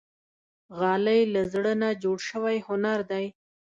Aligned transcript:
غالۍ 0.79 1.21
له 1.33 1.41
زړه 1.53 1.73
نه 1.81 1.89
جوړ 2.03 2.17
شوی 2.29 2.57
هنر 2.67 2.99
دی. 3.11 3.25